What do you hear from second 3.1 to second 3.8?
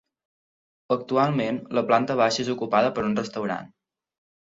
un restaurant.